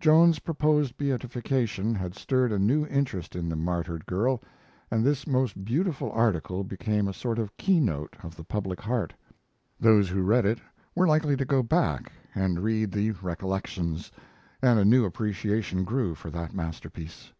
[0.00, 4.42] Joan's proposed beatification had stirred a new interest in the martyred girl,
[4.90, 9.14] and this most beautiful article became a sort of key note of the public heart.
[9.78, 10.58] Those who read it
[10.96, 14.10] were likely to go back and read the Recollections,
[14.60, 17.30] and a new appreciation grew for that masterpiece.